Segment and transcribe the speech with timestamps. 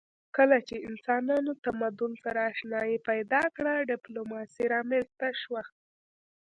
[0.35, 5.61] کله چې انسانانو تمدن سره آشنايي پیدا کړه ډیپلوماسي رامنځته شوه